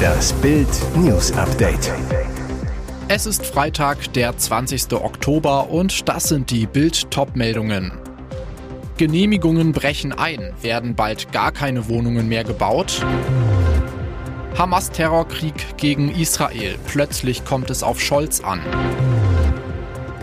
Das 0.00 0.32
Bild 0.34 0.68
News 0.96 1.32
Update. 1.32 1.92
Es 3.08 3.26
ist 3.26 3.44
Freitag, 3.44 4.12
der 4.12 4.36
20. 4.36 4.92
Oktober 4.92 5.70
und 5.70 6.08
das 6.08 6.24
sind 6.24 6.50
die 6.50 6.66
Bild 6.66 7.10
Topmeldungen. 7.10 7.92
Genehmigungen 8.96 9.72
brechen 9.72 10.12
ein, 10.12 10.52
werden 10.62 10.94
bald 10.94 11.32
gar 11.32 11.52
keine 11.52 11.88
Wohnungen 11.88 12.28
mehr 12.28 12.44
gebaut. 12.44 13.04
Hamas 14.56 14.90
Terrorkrieg 14.90 15.76
gegen 15.76 16.10
Israel. 16.10 16.76
Plötzlich 16.86 17.44
kommt 17.44 17.70
es 17.70 17.82
auf 17.82 18.00
Scholz 18.00 18.40
an. 18.40 18.60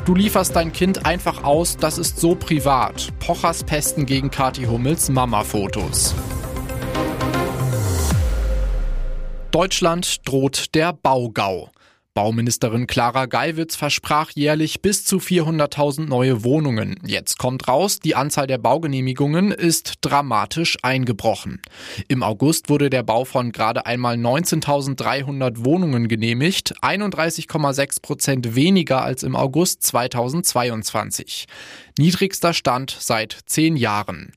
Du 0.05 0.15
lieferst 0.15 0.55
dein 0.55 0.71
Kind 0.71 1.05
einfach 1.05 1.43
aus, 1.43 1.75
das 1.75 1.97
ist 1.97 2.19
so 2.19 2.35
privat. 2.35 3.09
Pochers 3.19 3.63
Pesten 3.63 4.05
gegen 4.05 4.31
Kati 4.31 4.63
Hummels 4.65 5.09
Mama-Fotos. 5.09 6.15
Deutschland 9.57 10.27
droht 10.27 10.75
der 10.75 10.93
Baugau. 10.93 11.71
Bauministerin 12.13 12.85
Clara 12.85 13.25
Geiwitz 13.25 13.75
versprach 13.75 14.29
jährlich 14.35 14.83
bis 14.83 15.03
zu 15.03 15.17
400.000 15.17 16.05
neue 16.05 16.43
Wohnungen. 16.43 16.99
Jetzt 17.03 17.39
kommt 17.39 17.67
raus, 17.67 17.99
die 17.99 18.13
Anzahl 18.13 18.45
der 18.45 18.59
Baugenehmigungen 18.59 19.51
ist 19.51 19.95
dramatisch 20.01 20.77
eingebrochen. 20.83 21.59
Im 22.07 22.21
August 22.21 22.69
wurde 22.69 22.91
der 22.91 23.01
Bau 23.01 23.25
von 23.25 23.51
gerade 23.51 23.87
einmal 23.87 24.15
19.300 24.15 25.65
Wohnungen 25.65 26.07
genehmigt, 26.07 26.75
31,6 26.83 28.03
Prozent 28.03 28.53
weniger 28.53 29.01
als 29.01 29.23
im 29.23 29.35
August 29.35 29.81
2022. 29.81 31.47
Niedrigster 31.97 32.53
Stand 32.53 32.95
seit 32.99 33.35
zehn 33.47 33.75
Jahren. 33.75 34.33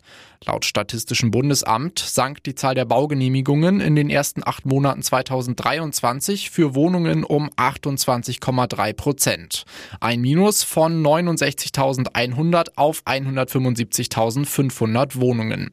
Laut 0.47 0.65
Statistischem 0.65 1.31
Bundesamt 1.31 1.99
sank 1.99 2.43
die 2.45 2.55
Zahl 2.55 2.75
der 2.75 2.87
Baugenehmigungen 2.87 3.83
in 3.83 3.95
den 3.95 4.09
ersten 4.09 4.41
acht 4.43 4.65
Monaten 4.65 5.03
2023 5.03 6.49
für 6.49 6.75
Wohnungen 6.75 7.25
um 7.25 7.51
28,3 7.51 8.95
Prozent. 8.95 9.65
Ein 10.01 10.23
Minus 10.23 10.63
von 10.63 11.05
69.100 11.05 12.69
auf 12.77 13.03
175.500 13.05 15.21
Wohnungen. 15.21 15.73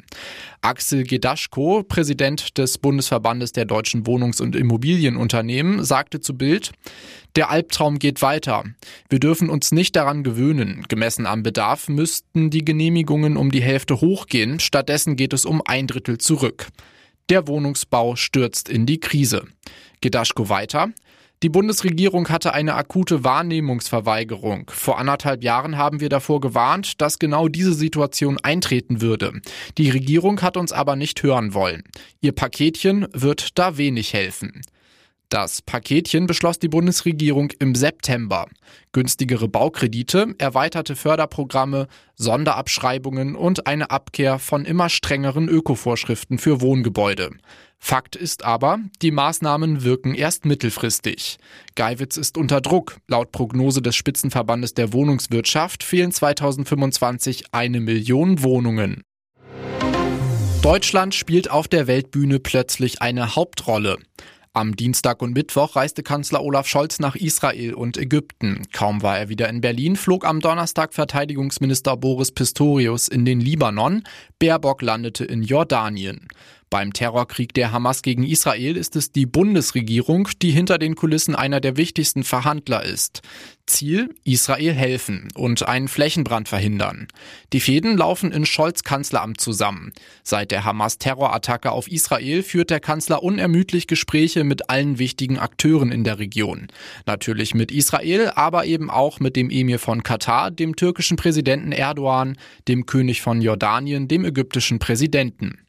Axel 0.60 1.06
Gedaschko, 1.06 1.84
Präsident 1.84 2.58
des 2.58 2.78
Bundesverbandes 2.78 3.54
der 3.54 3.64
deutschen 3.64 4.06
Wohnungs- 4.06 4.42
und 4.42 4.54
Immobilienunternehmen, 4.54 5.86
sagte 5.86 6.20
zu 6.20 6.38
Bild, 6.38 6.74
der 7.38 7.52
Albtraum 7.52 8.00
geht 8.00 8.24
weiter. 8.24 8.64
Wir 9.10 9.20
dürfen 9.20 9.52
uns 9.52 9.72
nicht 9.72 9.96
daran 9.96 10.24
gewöhnen. 10.24 10.84
Gemessen 10.90 11.28
am 11.28 11.44
Bedarf 11.44 11.88
müssten 11.88 12.50
die 12.50 12.66
Genehmigungen 12.66 13.38
um 13.38 13.52
die 13.52 13.62
Hälfte 13.62 14.02
hochgehen. 14.02 14.60
Stattdessen 14.60 15.16
geht 15.16 15.34
es 15.34 15.46
um 15.46 15.62
ein 15.64 15.86
Drittel 15.86 16.18
zurück. 16.18 16.70
Der 17.30 17.48
Wohnungsbau 17.48 18.16
stürzt 18.16 18.70
in 18.70 18.88
die 18.88 19.00
Krise. 19.00 19.44
Gedaschko 20.02 20.50
weiter. 20.50 20.90
Die 21.44 21.50
Bundesregierung 21.50 22.30
hatte 22.30 22.56
eine 22.56 22.74
akute 22.74 23.24
Wahrnehmungsverweigerung. 23.24 24.72
Vor 24.74 24.98
anderthalb 24.98 25.44
Jahren 25.44 25.78
haben 25.78 26.00
wir 26.00 26.10
davor 26.10 26.42
gewarnt, 26.42 27.00
dass 27.00 27.20
genau 27.20 27.48
diese 27.48 27.74
Situation 27.74 28.40
eintreten 28.42 29.02
würde. 29.02 29.34
Die 29.78 29.92
Regierung 29.92 30.42
hat 30.42 30.58
uns 30.58 30.72
aber 30.72 30.96
nicht 30.96 31.22
hören 31.22 31.54
wollen. 31.54 31.84
Ihr 32.20 32.32
Paketchen 32.32 33.06
wird 33.14 33.60
da 33.60 33.78
wenig 33.78 34.14
helfen. 34.14 34.64
Das 35.30 35.62
Paketchen 35.62 36.26
beschloss 36.26 36.58
die 36.58 36.70
Bundesregierung 36.70 37.52
im 37.60 37.76
September. 37.76 38.48
Günstigere 38.94 39.50
Baukredite, 39.50 40.34
erweiterte 40.38 40.96
Förderprogramme, 40.96 41.88
Sonderabschreibungen 42.16 43.36
und 43.36 43.68
eine 43.68 43.92
Abkehr 43.92 44.40
von 44.40 44.64
immer 44.64 44.88
strengeren 44.88 45.50
Ökovorschriften 45.50 46.38
für 46.38 46.62
Wohngebäude. 46.62 47.32
Fakt 47.78 48.16
ist 48.16 48.46
aber, 48.46 48.80
die 49.02 49.12
Maßnahmen 49.12 49.84
wirken 49.84 50.16
erst 50.16 50.46
mittelfristig. 50.46 51.38
Geiwitz 51.76 52.16
ist 52.16 52.38
unter 52.38 52.62
Druck. 52.62 52.96
Laut 53.08 53.34
Prognose 53.34 53.82
des 53.82 53.98
Spitzenverbandes 53.98 54.76
der 54.76 54.94
Wohnungswirtschaft 54.94 55.84
fehlen 55.84 56.14
2025 56.14 57.48
eine 57.52 57.82
Million 57.82 58.44
Wohnungen. 58.44 59.04
Deutschland 60.62 61.16
spielt 61.16 61.52
auf 61.52 61.68
der 61.68 61.88
Weltbühne 61.88 62.40
plötzlich 62.40 63.02
eine 63.02 63.36
Hauptrolle. 63.36 63.98
Am 64.58 64.76
Dienstag 64.76 65.22
und 65.22 65.36
Mittwoch 65.36 65.76
reiste 65.76 66.02
Kanzler 66.02 66.42
Olaf 66.42 66.66
Scholz 66.66 66.98
nach 66.98 67.16
Israel 67.16 67.76
und 67.76 67.96
Ägypten. 67.96 68.64
Kaum 68.74 69.04
war 69.04 69.20
er 69.20 69.30
wieder 69.30 69.48
in 69.50 69.62
Berlin, 69.62 69.96
flog 69.96 70.26
am 70.26 70.40
Donnerstag 70.40 70.96
Verteidigungsminister 70.96 71.96
Boris 71.96 72.32
Pistorius 72.32 73.08
in 73.08 73.24
den 73.24 73.40
Libanon. 73.40 74.02
Baerbock 74.40 74.82
landete 74.82 75.26
in 75.26 75.44
Jordanien. 75.44 76.28
Beim 76.70 76.92
Terrorkrieg 76.92 77.54
der 77.54 77.72
Hamas 77.72 78.02
gegen 78.02 78.24
Israel 78.24 78.76
ist 78.76 78.98
es 78.98 79.14
die 79.14 79.26
Bundesregierung, 79.26 80.28
die 80.42 80.52
hinter 80.52 80.78
den 80.78 80.96
Kulissen 80.96 81.34
einer 81.34 81.62
der 81.62 81.78
wichtigsten 81.78 82.24
Verhandler 82.24 82.84
ist. 82.84 83.22
Ziel, 83.68 84.16
Israel 84.26 84.74
helfen 84.74 85.30
und 85.34 85.68
einen 85.68 85.88
Flächenbrand 85.88 86.50
verhindern. 86.50 87.08
Die 87.54 87.60
Fäden 87.60 87.98
laufen 87.98 88.32
in 88.32 88.46
Scholz 88.46 88.84
Kanzleramt 88.84 89.40
zusammen. 89.40 89.94
Seit 90.24 90.52
der 90.52 90.66
Hamas-Terrorattacke 90.66 91.72
auf 91.72 91.90
Israel 91.90 92.44
führt 92.44 92.70
der 92.70 92.80
Kanzler 92.80 93.24
unermüdlich 93.24 93.88
Gespräche 93.88 94.44
mit 94.44 94.70
allen 94.70 95.00
wichtigen 95.00 95.38
Akteuren 95.38 95.92
in 95.92 96.04
der 96.04 96.20
Region. 96.20 96.68
Natürlich 97.06 97.54
mit 97.54 97.72
Israel, 97.72 98.32
aber 98.36 98.66
eben 98.66 98.90
auch 98.90 99.20
mit 99.20 99.36
dem 99.36 99.50
Emir 99.50 99.80
von 99.80 100.04
Katar, 100.04 100.52
dem 100.52 100.76
türkischen 100.76 101.18
Präsidenten 101.18 101.72
Erdogan, 101.72 102.38
dem 102.68 102.86
König 102.86 103.22
von 103.22 103.42
Jordanien, 103.42 104.08
dem 104.08 104.26
ägyptischen 104.26 104.80
Präsidenten. 104.80 105.60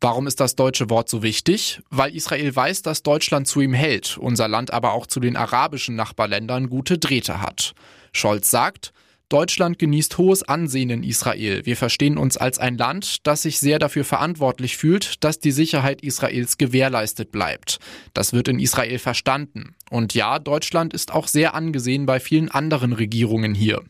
Warum 0.00 0.28
ist 0.28 0.38
das 0.38 0.54
deutsche 0.54 0.90
Wort 0.90 1.08
so 1.08 1.24
wichtig? 1.24 1.80
Weil 1.90 2.14
Israel 2.14 2.54
weiß, 2.54 2.82
dass 2.82 3.02
Deutschland 3.02 3.48
zu 3.48 3.60
ihm 3.60 3.72
hält, 3.72 4.16
unser 4.16 4.46
Land 4.46 4.72
aber 4.72 4.92
auch 4.92 5.08
zu 5.08 5.18
den 5.18 5.36
arabischen 5.36 5.96
Nachbarländern 5.96 6.68
gute 6.68 6.98
Drähte 6.98 7.42
hat. 7.42 7.74
Scholz 8.12 8.48
sagt, 8.48 8.92
Deutschland 9.28 9.78
genießt 9.78 10.16
hohes 10.16 10.42
Ansehen 10.42 10.88
in 10.88 11.02
Israel. 11.02 11.66
Wir 11.66 11.76
verstehen 11.76 12.16
uns 12.16 12.38
als 12.38 12.58
ein 12.58 12.78
Land, 12.78 13.26
das 13.26 13.42
sich 13.42 13.58
sehr 13.58 13.78
dafür 13.78 14.04
verantwortlich 14.04 14.76
fühlt, 14.76 15.22
dass 15.22 15.38
die 15.38 15.50
Sicherheit 15.50 16.00
Israels 16.00 16.56
gewährleistet 16.56 17.30
bleibt. 17.30 17.78
Das 18.14 18.32
wird 18.32 18.48
in 18.48 18.58
Israel 18.58 18.98
verstanden. 18.98 19.74
Und 19.90 20.14
ja, 20.14 20.38
Deutschland 20.38 20.94
ist 20.94 21.12
auch 21.12 21.26
sehr 21.26 21.54
angesehen 21.54 22.06
bei 22.06 22.20
vielen 22.20 22.48
anderen 22.48 22.94
Regierungen 22.94 23.54
hier. 23.54 23.82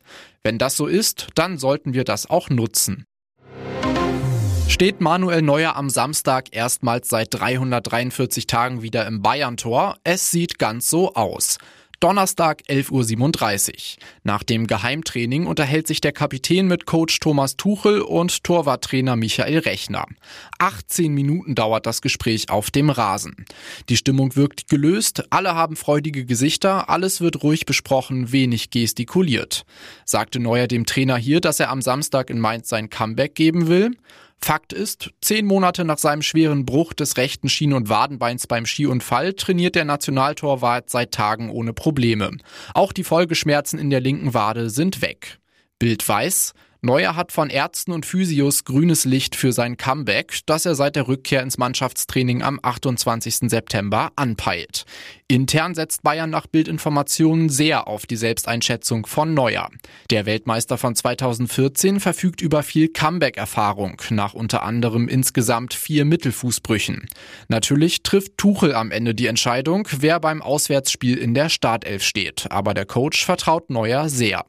Wenn 0.43 0.59
das 0.59 0.77
so 0.77 0.87
ist, 0.87 1.29
dann 1.35 1.59
sollten 1.59 1.95
wir 1.95 2.05
das 2.05 2.29
auch 2.29 2.49
nutzen. 2.49 3.05
Steht 4.69 5.01
Manuel 5.01 5.43
Neuer 5.43 5.75
am 5.77 5.89
Samstag 5.89 6.55
erstmals 6.55 7.09
seit 7.09 7.35
343 7.35 8.47
Tagen 8.47 8.83
wieder 8.83 9.07
im 9.07 9.23
Bayern-Tor? 9.23 9.97
Es 10.05 10.31
sieht 10.31 10.59
ganz 10.59 10.89
so 10.89 11.15
aus. 11.15 11.59
Donnerstag 12.01 12.63
11.37 12.69 13.71
Uhr. 13.73 14.05
Nach 14.23 14.45
dem 14.45 14.69
Geheimtraining 14.69 15.47
unterhält 15.47 15.89
sich 15.89 16.01
der 16.01 16.13
Kapitän 16.13 16.69
mit 16.69 16.87
Coach 16.87 17.19
Thomas 17.19 17.57
Tuchel 17.57 18.03
und 18.03 18.45
Torwarttrainer 18.45 19.17
Michael 19.17 19.59
Rechner. 19.59 20.05
18 20.61 21.13
Minuten 21.13 21.57
dauert 21.57 21.87
das 21.87 22.01
Gespräch 22.01 22.51
auf 22.51 22.71
dem 22.71 22.91
Rasen. 22.91 23.47
Die 23.89 23.97
Stimmung 23.97 24.37
wirkt 24.37 24.69
gelöst, 24.69 25.25
alle 25.31 25.57
haben 25.57 25.75
freudige 25.75 26.25
Gesichter, 26.25 26.89
alles 26.89 27.21
wird 27.21 27.43
ruhig 27.43 27.67
besprochen, 27.67 28.31
wenig 28.31 28.71
gestikuliert. 28.71 29.65
Sagte 30.05 30.39
Neuer 30.39 30.69
dem 30.69 30.87
Trainer 30.87 31.17
hier, 31.17 31.41
dass 31.41 31.59
er 31.59 31.71
am 31.71 31.83
Samstag 31.83 32.31
in 32.31 32.39
Mainz 32.39 32.69
sein 32.69 32.91
Comeback 32.91 33.35
geben 33.35 33.67
will? 33.67 33.91
Fakt 34.41 34.73
ist, 34.73 35.11
zehn 35.21 35.47
Monate 35.47 35.85
nach 35.85 35.99
seinem 35.99 36.23
schweren 36.23 36.65
Bruch 36.65 36.95
des 36.95 37.17
rechten 37.17 37.49
Schien- 37.49 37.73
und 37.73 37.89
Wadenbeins 37.89 38.47
beim 38.47 38.67
Skiunfall 38.67 39.35
trainiert 39.35 39.75
der 39.75 39.85
Nationaltorwart 39.85 40.89
seit 40.89 41.13
Tagen 41.13 41.51
ohne 41.51 41.73
Probleme. 41.73 42.37
Auch 42.73 42.93
die 42.93 43.05
Folgeschmerzen 43.05 43.79
in 43.79 43.91
der 43.91 44.01
linken 44.01 44.35
Wade 44.35 44.71
sind 44.71 45.03
weg. 45.03 45.39
Bild 45.79 46.09
weiß, 46.09 46.55
Neuer 46.81 47.17
hat 47.17 47.33
von 47.33 47.51
Ärzten 47.51 47.91
und 47.91 48.07
Physios 48.07 48.63
grünes 48.63 49.05
Licht 49.05 49.35
für 49.35 49.53
sein 49.53 49.77
Comeback, 49.77 50.39
das 50.47 50.65
er 50.65 50.77
seit 50.77 50.95
der 50.95 51.09
Rückkehr 51.09 51.43
ins 51.43 51.59
Mannschaftstraining 51.59 52.43
am 52.43 52.61
28. 52.63 53.51
September 53.51 54.13
anpeilt. 54.15 54.85
Intern 55.27 55.75
setzt 55.75 56.05
Bayern 56.05 56.31
nach 56.31 56.47
Bildinformationen 56.47 57.49
sehr 57.49 57.89
auf 57.89 58.07
die 58.07 58.15
Selbsteinschätzung 58.15 59.07
von 59.07 59.35
Neuer. 59.35 59.71
Der 60.11 60.25
Weltmeister 60.25 60.79
von 60.79 60.95
2014 60.95 61.99
verfügt 61.99 62.41
über 62.41 62.63
viel 62.63 62.89
Comeback-Erfahrung, 62.89 64.01
nach 64.11 64.35
unter 64.35 64.63
anderem 64.63 65.09
insgesamt 65.09 65.75
vier 65.75 66.05
Mittelfußbrüchen. 66.05 67.09
Natürlich 67.49 68.05
trifft 68.05 68.39
Tuchel 68.39 68.73
am 68.73 68.93
Ende 68.93 69.17
die 69.17 69.27
Entscheidung, 69.27 69.89
wer 69.99 70.21
beim 70.21 70.43
Auswärtsspiel 70.43 71.19
in 71.19 71.35
der 71.35 71.49
Startelf 71.49 72.05
steht, 72.05 72.47
aber 72.53 72.73
der 72.73 72.87
Coach 72.87 73.25
vertraut 73.25 73.69
Neuer 73.69 74.09
sehr. 74.09 74.45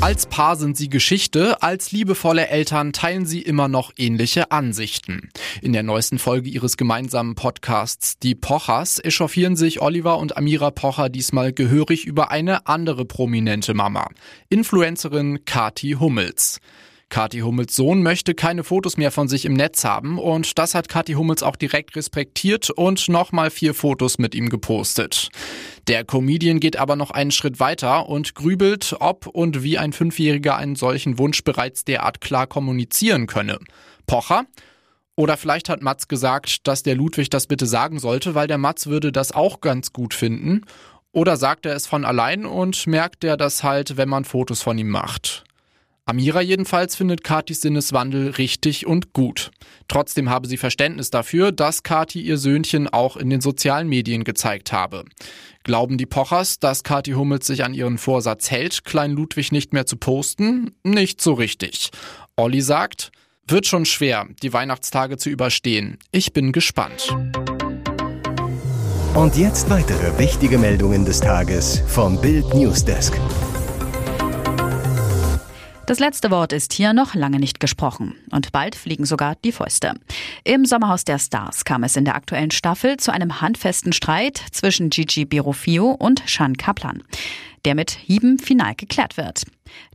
Als 0.00 0.26
Paar 0.26 0.54
sind 0.54 0.76
sie 0.76 0.88
Geschichte, 0.88 1.60
als 1.60 1.90
liebevolle 1.90 2.46
Eltern 2.46 2.92
teilen 2.92 3.26
sie 3.26 3.42
immer 3.42 3.66
noch 3.66 3.92
ähnliche 3.96 4.52
Ansichten. 4.52 5.28
In 5.60 5.72
der 5.72 5.82
neuesten 5.82 6.20
Folge 6.20 6.48
ihres 6.48 6.76
gemeinsamen 6.76 7.34
Podcasts 7.34 8.16
Die 8.20 8.36
Pochers 8.36 9.00
echauffieren 9.04 9.56
sich 9.56 9.82
Oliver 9.82 10.18
und 10.18 10.36
Amira 10.36 10.70
Pocher 10.70 11.08
diesmal 11.08 11.52
gehörig 11.52 12.06
über 12.06 12.30
eine 12.30 12.68
andere 12.68 13.04
prominente 13.04 13.74
Mama, 13.74 14.08
Influencerin 14.48 15.44
Kati 15.44 15.96
Hummels. 15.98 16.60
Kathi 17.10 17.40
Hummels 17.40 17.74
Sohn 17.74 18.02
möchte 18.02 18.34
keine 18.34 18.64
Fotos 18.64 18.98
mehr 18.98 19.10
von 19.10 19.28
sich 19.28 19.46
im 19.46 19.54
Netz 19.54 19.84
haben 19.84 20.18
und 20.18 20.58
das 20.58 20.74
hat 20.74 20.88
Kathi 20.88 21.14
Hummels 21.14 21.42
auch 21.42 21.56
direkt 21.56 21.96
respektiert 21.96 22.68
und 22.70 23.08
nochmal 23.08 23.50
vier 23.50 23.72
Fotos 23.72 24.18
mit 24.18 24.34
ihm 24.34 24.50
gepostet. 24.50 25.30
Der 25.88 26.04
Comedian 26.04 26.60
geht 26.60 26.76
aber 26.76 26.96
noch 26.96 27.10
einen 27.10 27.30
Schritt 27.30 27.60
weiter 27.60 28.08
und 28.08 28.34
grübelt, 28.34 28.94
ob 29.00 29.26
und 29.26 29.62
wie 29.62 29.78
ein 29.78 29.94
Fünfjähriger 29.94 30.56
einen 30.56 30.76
solchen 30.76 31.18
Wunsch 31.18 31.42
bereits 31.44 31.84
derart 31.84 32.20
klar 32.20 32.46
kommunizieren 32.46 33.26
könne. 33.26 33.58
Pocher? 34.06 34.44
Oder 35.16 35.36
vielleicht 35.36 35.68
hat 35.68 35.82
Mats 35.82 36.06
gesagt, 36.08 36.68
dass 36.68 36.82
der 36.82 36.94
Ludwig 36.94 37.30
das 37.30 37.46
bitte 37.46 37.66
sagen 37.66 37.98
sollte, 37.98 38.34
weil 38.34 38.46
der 38.46 38.58
Mats 38.58 38.86
würde 38.86 39.12
das 39.12 39.32
auch 39.32 39.60
ganz 39.60 39.92
gut 39.92 40.14
finden. 40.14 40.64
Oder 41.10 41.36
sagt 41.36 41.66
er 41.66 41.74
es 41.74 41.86
von 41.86 42.04
allein 42.04 42.44
und 42.44 42.86
merkt 42.86 43.24
er 43.24 43.36
das 43.36 43.64
halt, 43.64 43.96
wenn 43.96 44.08
man 44.08 44.24
Fotos 44.24 44.62
von 44.62 44.78
ihm 44.78 44.90
macht. 44.90 45.44
Amira 46.08 46.40
jedenfalls 46.40 46.96
findet 46.96 47.22
Katis 47.22 47.60
Sinneswandel 47.60 48.30
richtig 48.30 48.86
und 48.86 49.12
gut. 49.12 49.50
Trotzdem 49.88 50.30
habe 50.30 50.48
sie 50.48 50.56
Verständnis 50.56 51.10
dafür, 51.10 51.52
dass 51.52 51.82
Kati 51.82 52.22
ihr 52.22 52.38
Söhnchen 52.38 52.88
auch 52.88 53.18
in 53.18 53.28
den 53.28 53.42
sozialen 53.42 53.90
Medien 53.90 54.24
gezeigt 54.24 54.72
habe. 54.72 55.04
Glauben 55.64 55.98
die 55.98 56.06
Pochers, 56.06 56.60
dass 56.60 56.82
Kati 56.82 57.10
Hummels 57.10 57.46
sich 57.46 57.62
an 57.62 57.74
ihren 57.74 57.98
Vorsatz 57.98 58.50
hält, 58.50 58.86
Klein 58.86 59.10
Ludwig 59.10 59.52
nicht 59.52 59.74
mehr 59.74 59.84
zu 59.84 59.98
posten? 59.98 60.74
Nicht 60.82 61.20
so 61.20 61.34
richtig. 61.34 61.90
Olli 62.36 62.62
sagt, 62.62 63.12
wird 63.46 63.66
schon 63.66 63.84
schwer, 63.84 64.28
die 64.42 64.54
Weihnachtstage 64.54 65.18
zu 65.18 65.28
überstehen. 65.28 65.98
Ich 66.10 66.32
bin 66.32 66.52
gespannt. 66.52 67.14
Und 69.12 69.36
jetzt 69.36 69.68
weitere 69.68 70.18
wichtige 70.18 70.56
Meldungen 70.56 71.04
des 71.04 71.20
Tages 71.20 71.82
vom 71.86 72.18
Bild 72.18 72.54
Newsdesk. 72.54 73.12
Das 75.88 76.00
letzte 76.00 76.30
Wort 76.30 76.52
ist 76.52 76.74
hier 76.74 76.92
noch 76.92 77.14
lange 77.14 77.38
nicht 77.38 77.60
gesprochen. 77.60 78.14
Und 78.30 78.52
bald 78.52 78.74
fliegen 78.74 79.06
sogar 79.06 79.36
die 79.36 79.52
Fäuste. 79.52 79.94
Im 80.44 80.66
Sommerhaus 80.66 81.04
der 81.04 81.18
Stars 81.18 81.64
kam 81.64 81.82
es 81.82 81.96
in 81.96 82.04
der 82.04 82.14
aktuellen 82.14 82.50
Staffel 82.50 82.98
zu 82.98 83.10
einem 83.10 83.40
handfesten 83.40 83.94
Streit 83.94 84.38
zwischen 84.52 84.90
Gigi 84.90 85.24
Birofio 85.24 85.92
und 85.92 86.22
Shan 86.26 86.58
Kaplan 86.58 87.02
der 87.64 87.74
mit 87.74 87.90
Hieben 87.90 88.38
final 88.38 88.74
geklärt 88.74 89.16
wird. 89.16 89.42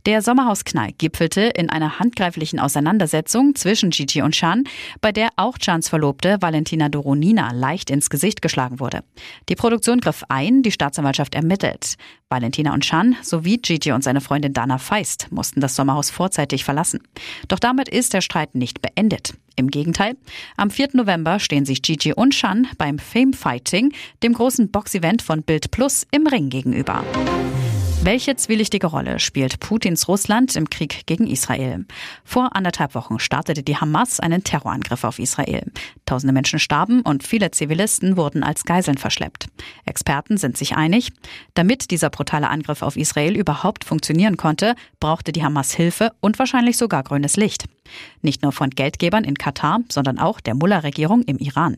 Der 0.06 0.22
Sommerhausknall 0.22 0.92
gipfelte 0.92 1.42
in 1.42 1.70
einer 1.70 1.98
handgreiflichen 1.98 2.60
Auseinandersetzung 2.60 3.54
zwischen 3.54 3.90
Gigi 3.90 4.22
und 4.22 4.32
Chan, 4.32 4.64
bei 5.00 5.12
der 5.12 5.30
auch 5.36 5.58
Chans 5.58 5.88
Verlobte 5.88 6.38
Valentina 6.40 6.88
Doronina 6.88 7.52
leicht 7.52 7.90
ins 7.90 8.10
Gesicht 8.10 8.42
geschlagen 8.42 8.80
wurde. 8.80 9.02
Die 9.48 9.56
Produktion 9.56 10.00
griff 10.00 10.24
ein, 10.28 10.62
die 10.62 10.72
Staatsanwaltschaft 10.72 11.34
ermittelt. 11.34 11.96
Valentina 12.28 12.74
und 12.74 12.84
Chan 12.84 13.16
sowie 13.22 13.58
Gigi 13.58 13.92
und 13.92 14.02
seine 14.02 14.20
Freundin 14.20 14.52
Dana 14.52 14.78
Feist 14.78 15.28
mussten 15.30 15.60
das 15.60 15.76
Sommerhaus 15.76 16.10
vorzeitig 16.10 16.64
verlassen. 16.64 17.00
Doch 17.48 17.58
damit 17.58 17.88
ist 17.88 18.12
der 18.12 18.20
Streit 18.20 18.54
nicht 18.54 18.82
beendet. 18.82 19.34
Im 19.56 19.70
Gegenteil, 19.70 20.16
am 20.56 20.70
4. 20.70 20.90
November 20.94 21.38
stehen 21.38 21.64
sich 21.64 21.82
Gigi 21.82 22.12
und 22.12 22.32
Chan 22.32 22.66
beim 22.76 22.98
Fame 22.98 23.32
Fighting, 23.32 23.92
dem 24.22 24.32
großen 24.32 24.70
Boxevent 24.70 25.22
von 25.22 25.42
Bild 25.42 25.70
Plus, 25.70 26.06
im 26.10 26.26
Ring 26.26 26.48
gegenüber. 26.48 27.04
Welche 28.04 28.36
zwielichtige 28.36 28.88
Rolle 28.88 29.18
spielt 29.18 29.60
Putins 29.60 30.08
Russland 30.08 30.56
im 30.56 30.68
Krieg 30.68 31.06
gegen 31.06 31.26
Israel? 31.26 31.86
Vor 32.22 32.54
anderthalb 32.54 32.94
Wochen 32.94 33.18
startete 33.18 33.62
die 33.62 33.78
Hamas 33.78 34.20
einen 34.20 34.44
Terrorangriff 34.44 35.04
auf 35.04 35.18
Israel. 35.18 35.72
Tausende 36.06 36.34
Menschen 36.34 36.58
starben 36.58 37.00
und 37.00 37.26
viele 37.26 37.50
Zivilisten 37.50 38.16
wurden 38.16 38.42
als 38.42 38.64
Geiseln 38.64 38.98
verschleppt. 38.98 39.46
Experten 39.86 40.36
sind 40.36 40.58
sich 40.58 40.76
einig, 40.76 41.12
damit 41.54 41.90
dieser 41.90 42.10
brutale 42.10 42.50
Angriff 42.50 42.82
auf 42.82 42.96
Israel 42.96 43.36
überhaupt 43.36 43.84
funktionieren 43.84 44.36
konnte, 44.36 44.74
brauchte 45.00 45.32
die 45.32 45.42
Hamas 45.42 45.72
Hilfe 45.72 46.12
und 46.20 46.38
wahrscheinlich 46.38 46.76
sogar 46.76 47.02
grünes 47.02 47.36
Licht. 47.36 47.64
Nicht 48.22 48.42
nur 48.42 48.52
von 48.52 48.70
Geldgebern 48.70 49.24
in 49.24 49.36
Katar, 49.36 49.80
sondern 49.90 50.18
auch 50.18 50.40
der 50.40 50.54
Mullah-Regierung 50.54 51.22
im 51.22 51.38
Iran. 51.38 51.76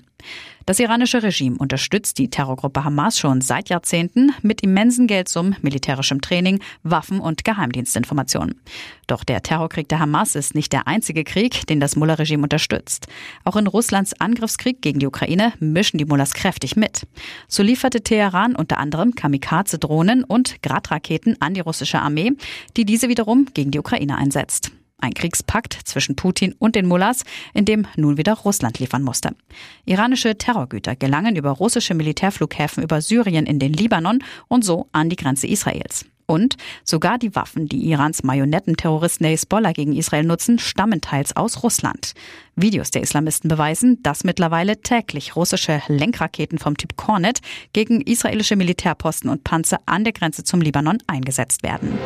Das 0.64 0.80
iranische 0.80 1.22
Regime 1.22 1.56
unterstützt 1.58 2.18
die 2.18 2.28
Terrorgruppe 2.28 2.82
Hamas 2.82 3.18
schon 3.18 3.40
seit 3.40 3.68
Jahrzehnten 3.68 4.32
mit 4.42 4.62
immensen 4.62 5.06
Geldsummen, 5.06 5.54
militärischem 5.62 6.20
Training, 6.20 6.60
Waffen 6.82 7.20
und 7.20 7.44
Geheimdienstinformationen. 7.44 8.60
Doch 9.06 9.22
der 9.22 9.42
Terrorkrieg 9.42 9.88
der 9.88 10.00
Hamas 10.00 10.34
ist 10.34 10.56
nicht 10.56 10.72
der 10.72 10.88
einzige 10.88 11.22
Krieg, 11.22 11.66
den 11.68 11.78
das 11.78 11.94
Mullah-Regime 11.94 12.42
unterstützt. 12.42 13.06
Auch 13.44 13.54
in 13.54 13.68
Russlands 13.68 14.15
Angriffskrieg 14.20 14.82
gegen 14.82 14.98
die 14.98 15.06
Ukraine 15.06 15.52
mischen 15.60 15.98
die 15.98 16.04
Mullahs 16.04 16.34
kräftig 16.34 16.76
mit. 16.76 17.06
So 17.48 17.62
lieferte 17.62 18.02
Teheran 18.02 18.56
unter 18.56 18.78
anderem 18.78 19.14
Kamikaze-Drohnen 19.14 20.24
und 20.24 20.62
Gradraketen 20.62 21.40
an 21.40 21.54
die 21.54 21.60
russische 21.60 22.00
Armee, 22.00 22.32
die 22.76 22.84
diese 22.84 23.08
wiederum 23.08 23.46
gegen 23.54 23.70
die 23.70 23.78
Ukraine 23.78 24.16
einsetzt. 24.16 24.72
Ein 24.98 25.12
Kriegspakt 25.12 25.78
zwischen 25.84 26.16
Putin 26.16 26.54
und 26.58 26.74
den 26.74 26.86
Mullahs, 26.86 27.22
in 27.52 27.66
dem 27.66 27.86
nun 27.96 28.16
wieder 28.16 28.32
Russland 28.32 28.78
liefern 28.78 29.02
musste. 29.02 29.36
Iranische 29.84 30.38
Terrorgüter 30.38 30.96
gelangen 30.96 31.36
über 31.36 31.50
russische 31.50 31.94
Militärflughäfen 31.94 32.82
über 32.82 33.02
Syrien 33.02 33.46
in 33.46 33.58
den 33.58 33.74
Libanon 33.74 34.22
und 34.48 34.64
so 34.64 34.88
an 34.92 35.10
die 35.10 35.16
Grenze 35.16 35.46
Israels. 35.46 36.06
Und 36.26 36.56
sogar 36.82 37.18
die 37.18 37.36
Waffen, 37.36 37.68
die 37.68 37.88
Irans 37.88 38.24
Marionettenterroristen 38.24 39.26
Hezbollah 39.26 39.72
gegen 39.72 39.92
Israel 39.92 40.24
nutzen, 40.24 40.58
stammen 40.58 41.00
teils 41.00 41.36
aus 41.36 41.62
Russland. 41.62 42.14
Videos 42.56 42.90
der 42.90 43.02
Islamisten 43.02 43.48
beweisen, 43.48 44.02
dass 44.02 44.24
mittlerweile 44.24 44.80
täglich 44.82 45.36
russische 45.36 45.82
Lenkraketen 45.86 46.58
vom 46.58 46.76
Typ 46.76 46.96
Kornet 46.96 47.40
gegen 47.72 48.00
israelische 48.00 48.56
Militärposten 48.56 49.30
und 49.30 49.44
Panzer 49.44 49.78
an 49.86 50.02
der 50.02 50.14
Grenze 50.14 50.42
zum 50.42 50.60
Libanon 50.60 50.98
eingesetzt 51.06 51.62
werden. 51.62 51.96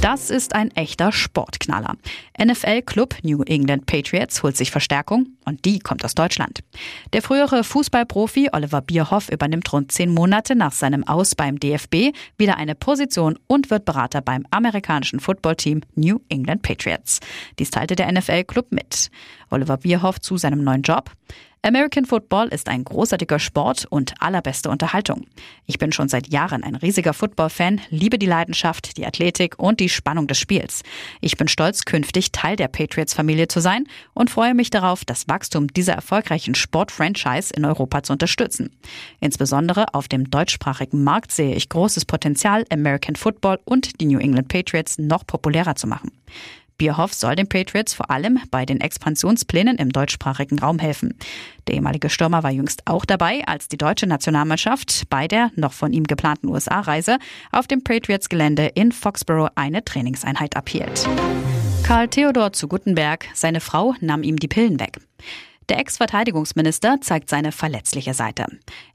Das 0.00 0.30
ist 0.30 0.54
ein 0.54 0.70
echter 0.70 1.12
Sportknaller. 1.12 1.94
NFL-Club 2.42 3.16
New 3.22 3.42
England 3.42 3.84
Patriots 3.84 4.42
holt 4.42 4.56
sich 4.56 4.70
Verstärkung 4.70 5.36
und 5.44 5.66
die 5.66 5.78
kommt 5.78 6.06
aus 6.06 6.14
Deutschland. 6.14 6.60
Der 7.12 7.20
frühere 7.20 7.64
Fußballprofi 7.64 8.48
Oliver 8.52 8.80
Bierhoff 8.80 9.28
übernimmt 9.28 9.70
rund 9.74 9.92
zehn 9.92 10.14
Monate 10.14 10.56
nach 10.56 10.72
seinem 10.72 11.06
Aus 11.06 11.34
beim 11.34 11.60
DFB 11.60 12.16
wieder 12.38 12.56
eine 12.56 12.74
Position 12.74 13.38
und 13.46 13.68
wird 13.68 13.84
Berater 13.84 14.22
beim 14.22 14.46
amerikanischen 14.50 15.20
Footballteam 15.20 15.82
New 15.96 16.20
England 16.30 16.62
Patriots. 16.62 17.20
Dies 17.58 17.70
teilte 17.70 17.94
der 17.94 18.10
NFL-Club 18.10 18.72
mit. 18.72 19.10
Oliver 19.50 19.76
Bierhoff 19.76 20.18
zu 20.18 20.38
seinem 20.38 20.64
neuen 20.64 20.82
Job. 20.82 21.10
American 21.62 22.06
Football 22.06 22.48
ist 22.48 22.70
ein 22.70 22.84
großartiger 22.84 23.38
Sport 23.38 23.84
und 23.90 24.14
allerbeste 24.18 24.70
Unterhaltung. 24.70 25.26
Ich 25.66 25.76
bin 25.76 25.92
schon 25.92 26.08
seit 26.08 26.28
Jahren 26.28 26.64
ein 26.64 26.74
riesiger 26.74 27.12
Football-Fan, 27.12 27.82
liebe 27.90 28.18
die 28.18 28.24
Leidenschaft, 28.24 28.96
die 28.96 29.04
Athletik 29.04 29.58
und 29.58 29.78
die 29.78 29.90
Spannung 29.90 30.26
des 30.26 30.38
Spiels. 30.38 30.82
Ich 31.20 31.36
bin 31.36 31.48
stolz, 31.48 31.84
künftig 31.84 32.32
Teil 32.32 32.56
der 32.56 32.68
Patriots-Familie 32.68 33.48
zu 33.48 33.60
sein 33.60 33.84
und 34.14 34.30
freue 34.30 34.54
mich 34.54 34.70
darauf, 34.70 35.04
das 35.04 35.28
Wachstum 35.28 35.68
dieser 35.68 35.92
erfolgreichen 35.92 36.54
Sport-Franchise 36.54 37.52
in 37.54 37.66
Europa 37.66 38.04
zu 38.04 38.14
unterstützen. 38.14 38.74
Insbesondere 39.20 39.92
auf 39.92 40.08
dem 40.08 40.30
deutschsprachigen 40.30 41.04
Markt 41.04 41.30
sehe 41.30 41.54
ich 41.54 41.68
großes 41.68 42.06
Potenzial, 42.06 42.64
American 42.70 43.16
Football 43.16 43.60
und 43.66 44.00
die 44.00 44.06
New 44.06 44.18
England 44.18 44.48
Patriots 44.48 44.96
noch 44.96 45.26
populärer 45.26 45.76
zu 45.76 45.86
machen. 45.86 46.10
Bierhoff 46.80 47.12
soll 47.12 47.36
den 47.36 47.46
Patriots 47.46 47.92
vor 47.92 48.10
allem 48.10 48.40
bei 48.50 48.64
den 48.64 48.80
Expansionsplänen 48.80 49.76
im 49.76 49.90
deutschsprachigen 49.90 50.58
Raum 50.58 50.78
helfen. 50.78 51.14
Der 51.68 51.74
ehemalige 51.74 52.08
Stürmer 52.08 52.42
war 52.42 52.50
jüngst 52.50 52.86
auch 52.86 53.04
dabei, 53.04 53.42
als 53.46 53.68
die 53.68 53.76
deutsche 53.76 54.06
Nationalmannschaft 54.06 55.04
bei 55.10 55.28
der 55.28 55.50
noch 55.56 55.74
von 55.74 55.92
ihm 55.92 56.04
geplanten 56.04 56.48
USA-Reise 56.48 57.18
auf 57.52 57.66
dem 57.66 57.84
Patriots-Gelände 57.84 58.68
in 58.74 58.92
Foxborough 58.92 59.50
eine 59.56 59.84
Trainingseinheit 59.84 60.56
abhielt. 60.56 61.06
Karl 61.82 62.08
Theodor 62.08 62.54
zu 62.54 62.66
Guttenberg, 62.66 63.26
seine 63.34 63.60
Frau 63.60 63.94
nahm 64.00 64.22
ihm 64.22 64.38
die 64.38 64.48
Pillen 64.48 64.80
weg. 64.80 65.00
Der 65.70 65.78
Ex-Verteidigungsminister 65.78 67.00
zeigt 67.00 67.30
seine 67.30 67.52
verletzliche 67.52 68.12
Seite. 68.12 68.44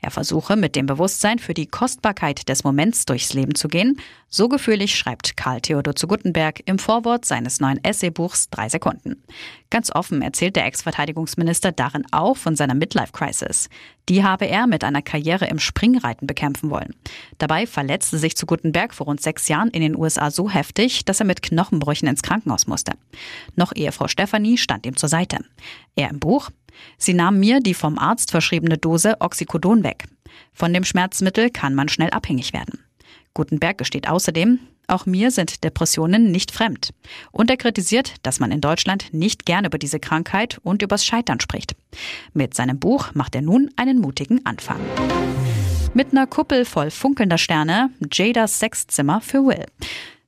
Er 0.02 0.12
versuche 0.12 0.58
mit 0.58 0.76
dem 0.76 0.88
Bewusstsein 0.88 1.40
für 1.40 1.54
die 1.54 1.68
Kostbarkeit 1.68 2.50
des 2.50 2.66
Moments 2.66 3.06
durchs 3.06 3.34
Leben 3.34 3.56
zu 3.56 3.70
gehen. 3.70 3.98
So 4.28 4.50
gefühlig 4.50 4.94
schreibt 4.94 5.38
Karl 5.38 5.62
Theodor 5.62 5.96
zu 5.96 6.06
Guttenberg 6.06 6.62
im 6.66 6.78
Vorwort 6.78 7.24
seines 7.24 7.62
neuen 7.62 7.82
Essaybuchs 7.82 8.50
Drei 8.50 8.68
Sekunden. 8.68 9.24
Ganz 9.70 9.90
offen 9.90 10.22
erzählt 10.22 10.58
der 10.58 10.66
Ex-Verteidigungsminister 10.66 11.72
darin 11.72 12.04
auch 12.12 12.36
von 12.36 12.58
seiner 12.58 12.76
Midlife-Crisis. 12.76 13.70
Die 14.10 14.24
habe 14.26 14.46
er 14.46 14.68
mit 14.68 14.84
einer 14.84 15.02
Karriere 15.02 15.48
im 15.48 15.60
Springreiten 15.60 16.28
bekämpfen 16.28 16.70
wollen. 16.70 16.94
Dabei 17.38 17.68
verletzte 17.68 18.18
sich 18.18 18.36
zu 18.36 18.46
Guttenberg 18.46 18.94
vor 18.94 19.06
rund 19.06 19.22
sechs 19.22 19.48
Jahren 19.48 19.70
in 19.70 19.82
den 19.82 19.96
USA 19.96 20.30
so 20.30 20.50
heftig, 20.50 21.06
dass 21.06 21.22
er 21.22 21.26
mit 21.26 21.42
Knochenbrüchen 21.42 22.08
ins 22.10 22.22
Krankenhaus 22.22 22.68
musste. 22.68 22.92
Noch 23.56 23.74
Ehefrau 23.74 24.10
Stefanie 24.10 24.58
stand 24.58 24.86
ihm 24.86 24.98
zur 24.98 25.10
Seite. 25.10 25.40
Er 25.96 26.10
im 26.10 26.20
Buch 26.20 26.52
Sie 26.98 27.14
nahm 27.14 27.40
mir 27.40 27.60
die 27.60 27.74
vom 27.74 27.98
Arzt 27.98 28.32
verschriebene 28.32 28.78
Dose 28.78 29.16
Oxycodon 29.20 29.84
weg. 29.84 30.06
Von 30.54 30.74
dem 30.74 30.84
Schmerzmittel 30.84 31.50
kann 31.50 31.76
man 31.76 31.90
schnell 31.90 32.10
abhängig 32.10 32.54
werden. 32.54 32.80
Gutenberg 33.34 33.78
gesteht 33.78 34.08
außerdem, 34.08 34.60
auch 34.88 35.06
mir 35.06 35.32
sind 35.32 35.64
Depressionen 35.64 36.32
nicht 36.32 36.52
fremd. 36.52 36.92
Und 37.32 37.50
er 37.50 37.58
kritisiert, 37.58 38.14
dass 38.24 38.40
man 38.40 38.52
in 38.52 38.62
Deutschland 38.62 39.14
nicht 39.14 39.46
gern 39.46 39.66
über 39.66 39.78
diese 39.78 40.00
Krankheit 40.00 40.60
und 40.64 40.82
übers 40.82 41.06
Scheitern 41.06 41.40
spricht. 41.40 41.76
Mit 42.34 42.54
seinem 42.54 42.80
Buch 42.80 43.14
macht 43.14 43.36
er 43.36 43.42
nun 43.42 43.72
einen 43.78 44.00
mutigen 44.00 44.46
Anfang. 44.46 44.80
Mit 45.94 46.12
einer 46.12 46.28
Kuppel 46.28 46.66
voll 46.66 46.92
funkelnder 46.92 47.38
Sterne, 47.38 47.90
Jadas 48.12 48.60
Sexzimmer 48.60 49.22
für 49.22 49.46
Will. 49.46 49.66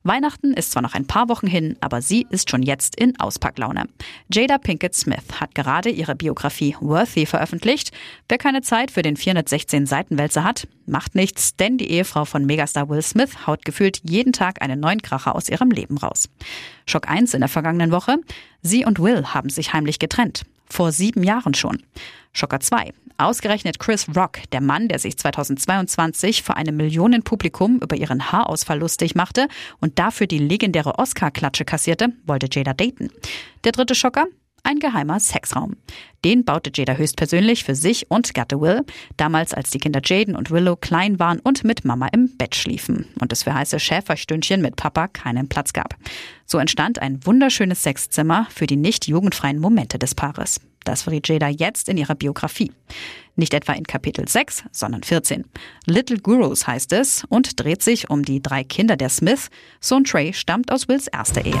Weihnachten 0.08 0.54
ist 0.54 0.72
zwar 0.72 0.82
noch 0.82 0.94
ein 0.94 1.06
paar 1.06 1.28
Wochen 1.28 1.46
hin, 1.46 1.76
aber 1.80 2.02
sie 2.02 2.26
ist 2.30 2.50
schon 2.50 2.62
jetzt 2.62 2.96
in 2.96 3.20
Auspacklaune. 3.20 3.84
Jada 4.32 4.58
Pinkett 4.58 4.94
Smith 4.94 5.22
hat 5.38 5.54
gerade 5.54 5.90
ihre 5.90 6.16
Biografie 6.16 6.74
Worthy 6.80 7.26
veröffentlicht. 7.26 7.92
Wer 8.28 8.38
keine 8.38 8.62
Zeit 8.62 8.90
für 8.90 9.02
den 9.02 9.16
416 9.16 9.86
Seitenwälzer 9.86 10.42
hat, 10.42 10.66
macht 10.86 11.14
nichts, 11.14 11.54
denn 11.56 11.78
die 11.78 11.90
Ehefrau 11.90 12.24
von 12.24 12.46
Megastar 12.46 12.88
Will 12.88 13.02
Smith 13.02 13.46
haut 13.46 13.64
gefühlt 13.64 14.00
jeden 14.02 14.32
Tag 14.32 14.62
einen 14.62 14.80
neuen 14.80 15.02
Kracher 15.02 15.36
aus 15.36 15.48
ihrem 15.48 15.70
Leben 15.70 15.98
raus. 15.98 16.28
Schock 16.86 17.08
1 17.08 17.34
in 17.34 17.40
der 17.40 17.48
vergangenen 17.48 17.92
Woche. 17.92 18.16
Sie 18.62 18.84
und 18.84 18.98
Will 18.98 19.26
haben 19.26 19.50
sich 19.50 19.74
heimlich 19.74 19.98
getrennt. 19.98 20.44
Vor 20.70 20.92
sieben 20.92 21.22
Jahren 21.22 21.54
schon. 21.54 21.82
Schocker 22.32 22.60
2. 22.60 22.92
Ausgerechnet 23.20 23.80
Chris 23.80 24.06
Rock, 24.14 24.38
der 24.52 24.60
Mann, 24.60 24.86
der 24.86 25.00
sich 25.00 25.16
2022 25.18 26.44
vor 26.44 26.56
einem 26.56 26.76
Millionenpublikum 26.76 27.80
über 27.80 27.96
ihren 27.96 28.30
Haarausfall 28.30 28.78
lustig 28.78 29.16
machte 29.16 29.48
und 29.80 29.98
dafür 29.98 30.28
die 30.28 30.38
legendäre 30.38 30.98
Oscar-Klatsche 30.98 31.64
kassierte, 31.64 32.10
wollte 32.26 32.48
Jada 32.50 32.74
daten. 32.74 33.10
Der 33.64 33.72
dritte 33.72 33.96
Schocker? 33.96 34.26
Ein 34.62 34.78
geheimer 34.78 35.20
Sexraum. 35.20 35.76
Den 36.24 36.44
baute 36.44 36.70
Jada 36.74 36.94
höchstpersönlich 36.94 37.64
für 37.64 37.74
sich 37.74 38.10
und 38.10 38.34
Gatte 38.34 38.60
Will, 38.60 38.84
damals 39.16 39.54
als 39.54 39.70
die 39.70 39.78
Kinder 39.78 40.00
Jaden 40.04 40.36
und 40.36 40.50
Willow 40.50 40.76
klein 40.76 41.18
waren 41.18 41.38
und 41.38 41.64
mit 41.64 41.84
Mama 41.84 42.08
im 42.08 42.36
Bett 42.36 42.54
schliefen 42.54 43.06
und 43.20 43.32
es 43.32 43.44
für 43.44 43.54
heiße 43.54 43.78
Schäferstündchen 43.78 44.60
mit 44.60 44.76
Papa 44.76 45.08
keinen 45.08 45.48
Platz 45.48 45.72
gab. 45.72 45.94
So 46.44 46.58
entstand 46.58 47.00
ein 47.00 47.24
wunderschönes 47.24 47.82
Sexzimmer 47.82 48.46
für 48.50 48.66
die 48.66 48.76
nicht 48.76 49.06
jugendfreien 49.06 49.58
Momente 49.58 49.98
des 49.98 50.14
Paares. 50.14 50.60
Das 50.84 51.02
verriet 51.02 51.28
Jada 51.28 51.48
jetzt 51.48 51.88
in 51.88 51.98
ihrer 51.98 52.14
Biografie. 52.14 52.72
Nicht 53.36 53.54
etwa 53.54 53.74
in 53.74 53.84
Kapitel 53.84 54.26
6, 54.26 54.64
sondern 54.72 55.02
14. 55.02 55.44
Little 55.86 56.18
Gurus 56.18 56.66
heißt 56.66 56.92
es 56.92 57.24
und 57.28 57.60
dreht 57.60 57.82
sich 57.82 58.10
um 58.10 58.24
die 58.24 58.42
drei 58.42 58.64
Kinder 58.64 58.96
der 58.96 59.10
Smith. 59.10 59.50
Sohn 59.80 60.04
Trey 60.04 60.32
stammt 60.32 60.72
aus 60.72 60.88
Wills 60.88 61.06
erster 61.06 61.44
Ehe. 61.44 61.60